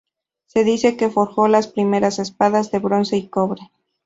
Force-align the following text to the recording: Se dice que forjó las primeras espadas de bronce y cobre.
Se 0.47 0.63
dice 0.63 0.97
que 0.97 1.11
forjó 1.11 1.47
las 1.47 1.67
primeras 1.67 2.17
espadas 2.17 2.71
de 2.71 2.79
bronce 2.79 3.17
y 3.17 3.27
cobre. 3.27 3.69